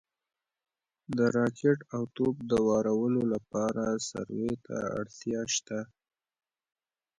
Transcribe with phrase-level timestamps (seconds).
[1.17, 5.79] د راکټ او توپ د وارولو لپاره سروې ته اړتیا شته